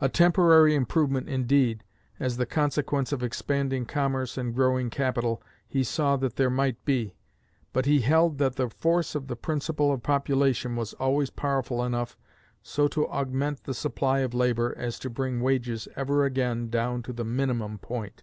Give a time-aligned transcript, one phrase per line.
[0.00, 1.82] A temporary improvement indeed,
[2.20, 7.16] as the consequence of expanding commerce and growing capital, he saw that there might be;
[7.72, 12.16] but he held that the force of the principle of population was always powerful enough
[12.62, 17.12] so to augment the supply of labor as to bring wages ever again down to
[17.12, 18.22] the minimum point.